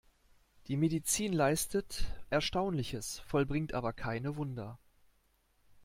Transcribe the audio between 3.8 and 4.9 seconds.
keine Wunder.